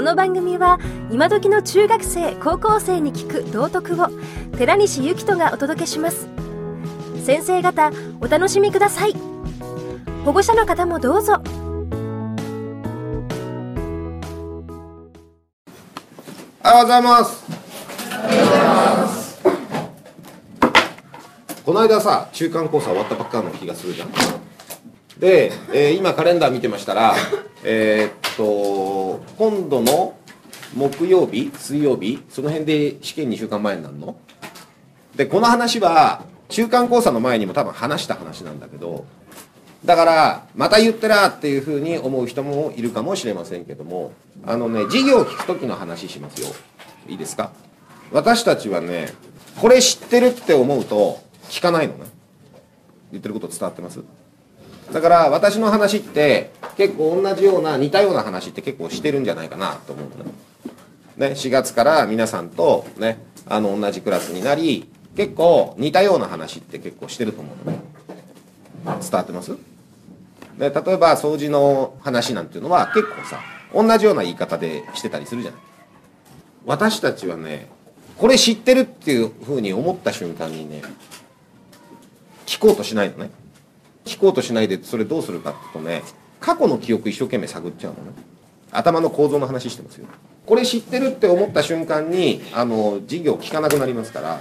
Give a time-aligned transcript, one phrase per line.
[0.00, 0.78] この番組は
[1.10, 4.08] 今時の中学生高校生に聞く道徳を
[4.56, 6.26] 寺西幸人がお届けします。
[7.22, 7.92] 先生方
[8.22, 9.14] お楽しみください。
[10.24, 11.34] 保護者の方もどうぞ。
[16.64, 17.44] おはようございます。
[21.62, 24.08] この間さ中間考査終わったばっかの気がするじゃん。
[25.18, 27.14] で、えー今カレンダー見てましたら
[27.62, 30.16] えーっと今度の
[30.74, 34.16] 木曜日水曜日その辺で試験2週間前になるの？
[35.14, 39.04] でこの話は中間考査の前にも多分話した話なんだけど
[39.84, 44.12] だからまた言ってらっていうふうに思う人もいるかもしれませんけども
[44.46, 46.48] あのね授業を聞く時の話しますよ。
[47.08, 47.52] いいですか？
[48.12, 49.12] 私たちはね
[49.60, 52.06] これ知ってるって思うと聞かないのね。
[53.10, 54.00] 言ってること伝わってます？
[54.92, 60.24] だから私の話って結構同じような似たような話って結構してるんじゃないかなと思うの
[61.16, 67.80] ね4月から皆さんとねあの同じクラスになり結構似たような話って結構してると思うのね
[68.84, 69.56] 伝わってます？
[70.58, 73.40] で例えば掃除の話なんていうのは結構さ
[73.74, 75.60] 同じような言い方でしてたりするじゃない。
[76.66, 77.68] 私たちはね
[78.18, 80.82] これ知ってるっていうふうに思った瞬間にね
[82.46, 83.30] 聞こうとしないのね。
[84.04, 86.02] 聞こうとしないでそれどうするかっていうとね
[86.40, 88.12] 過去の記憶一生懸命探っちゃうのね。
[88.72, 90.06] 頭の構造の話してますよ。
[90.46, 94.40] これ知ってるって思った瞬間にあの授業聞かなくなりますから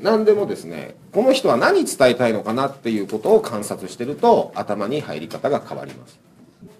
[0.00, 6.18] 何でもですねこの人は何伝えたいのかなっていうことを観察してると頭に入り方が変わります。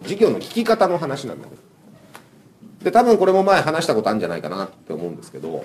[0.02, 1.62] 授業の聞き方の話なんだけど。
[2.82, 5.64] で多分これも前話したことあるんじゃないかなって思うんですけど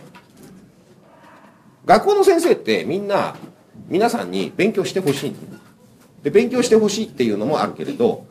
[1.86, 3.36] 学校の先生ってみんな
[3.88, 5.36] 皆さんに勉強してほしい
[6.24, 8.26] で勉強してほしいっていうのもあるけれど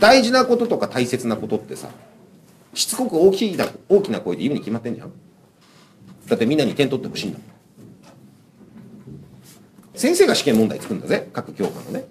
[0.00, 1.90] 大事なこととか大切なことってさ
[2.74, 5.12] しつこく大きいな大きな声で言うに決まってんじゃん？
[6.26, 7.48] だってみんなに点取ってほしいんだもん。
[9.94, 12.06] 先生が試験問題作るんだぜ各教科のね。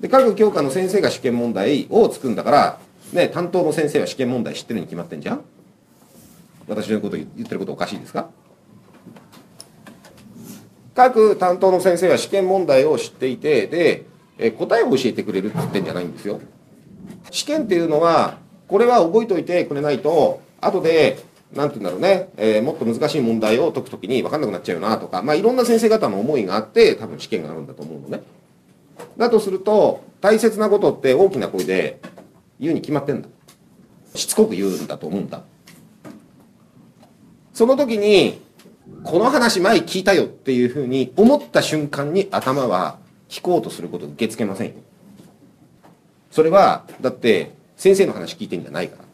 [0.00, 2.78] で各教科の先生が試験問題を作るんだから
[3.12, 5.40] ね担当の先生は試験問題知ってるに決まってんじゃん？
[6.68, 8.28] 私のこと言ってることおかしいですか？
[10.94, 14.04] 各担当の先生は試験問題を知っていてで
[14.36, 16.40] え答えを教えてくれるって言ってんじゃないんですよ。
[17.30, 18.38] 試験っていうのは
[18.68, 21.18] これは覚えておいてくれないと後で
[21.52, 28.22] なんて言うんだろうね、えーもっと難しい問題を解くときに分かんなくなっちゃうよなとか、まあ、いろんな先生方の思いがあって多分試験があるんだと思うのね。
[29.16, 32.00] だとすると大切なことって大きな声で
[32.58, 33.28] 言うに決まってんだ。
[34.14, 35.42] しつこく言うんだと思うんだ。
[37.52, 38.40] その時に
[39.04, 42.98] この話前聞いたよっていうふうに思った瞬間に頭は
[43.28, 44.74] 聞こうとすること受け付けませんよ。
[46.34, 49.04] それはだって先生の話聞いてんじゃないから。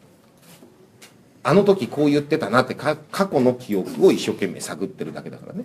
[1.42, 5.64] あの時こう言ってたなって過去の記憶を一生懸命探ってるだけだからね。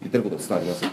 [0.00, 0.84] 言ってること伝わります？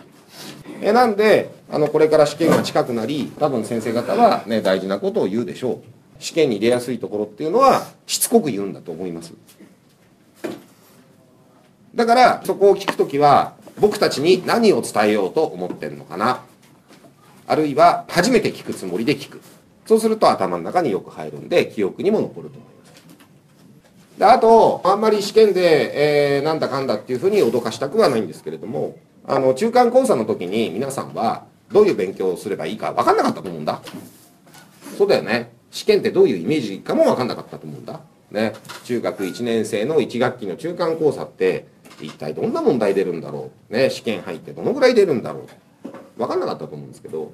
[0.82, 5.84] えなんであのこれから試験が近くなり多分先生方は、ね、大事なことを言うでしょう。
[6.20, 9.34] 試験に出やすいところっていうのはしつこく言うんだと思います。
[11.94, 16.40] だからそこを聞くときは僕たちに何を伝えようと思ってるのかな。
[17.46, 19.42] あるいは初めて聞くつもりで聞く。
[19.86, 24.20] そうすると頭の中によく入るんで記憶にも残ると思います。
[24.20, 28.98] であとあんまり試験で、えーなんだかんだっていうふうに脅かしたくはないんですけれども
[29.28, 33.82] あの中間講座の時に皆さんはどういう勉強をすればいいか分かんなかったと思うんだ。
[34.98, 35.52] そうだよね。
[35.72, 38.00] 試験ってどういうイメージかも分かんなかったと思うんだ。
[38.32, 38.54] ね。
[38.86, 41.68] 中学1年生の1学期の中間講座って
[42.00, 43.74] 一体どんな問題出るんだろう。
[43.74, 43.90] ね。
[43.90, 45.48] 試験入ってどのぐらい出るんだろう。
[46.18, 47.32] 分かんなかったと思うんですけど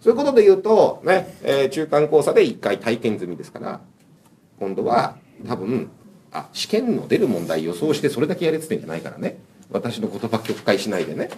[0.00, 3.80] そういうことで言うとね、えー中間講座で1回体験済みですから
[4.58, 5.16] 今度は
[5.46, 5.90] 多分
[6.32, 9.38] あ試験の出る問題予想してそれだけやれって言んじゃないからね。
[9.70, 11.30] 私の言葉曲解しないでね。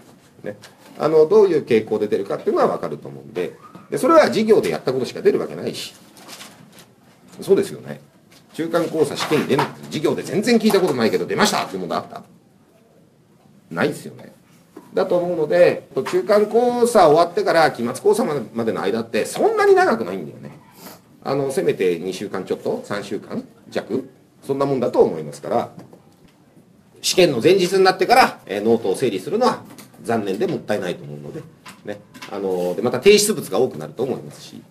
[0.43, 0.57] ね。
[0.99, 3.53] あのどういう傾向で出るかっていうのは分かると思うんで。
[3.91, 5.95] でそれは授業でやったことしか出るわけないし。
[7.41, 8.01] そうですよね。
[8.55, 12.23] 中間講座試験に出る授業で全然聞いたことないけど出ましたっていうものあった。
[13.71, 14.33] ないですよね。
[14.95, 20.51] だと思うので中間講座終わってから期末講座までの間ってそんなに長くないんだよね。
[21.25, 24.11] あのせめて2週間ちょっと3週間弱。
[24.43, 25.71] そんなもんだと思いますから。
[27.01, 29.63] 試験の前日になってから、えノートを整理するのは
[30.05, 31.43] 残念でもったいないと思うので,、
[31.85, 32.01] ね、
[32.31, 34.63] あのでまた提出物が多くなると思いますし。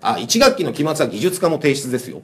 [0.00, 2.22] あ1学期の期末は技術科も提出ですよ。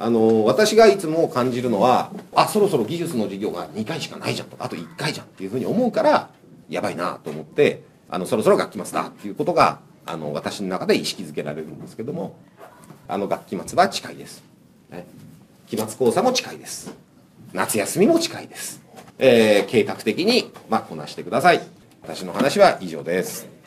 [0.00, 6.30] あの私がいつも感じるのはあそろそろ技術の授業が2回しかないじゃんとあと1回じゃんっていうふうに思うから
[6.68, 12.36] やばいなと思ってあのそろそろ学期末だっていうことがあの私の中で意識づけられるんですけども
[13.08, 14.42] あの学期末は近いです、
[14.90, 15.06] ね、
[15.66, 16.94] 期末考査も近いです。
[17.52, 18.82] 夏休みも近いです、
[19.18, 21.62] えー計画的に、まあ、こなしてください。
[22.02, 23.57] 私の話は以上です。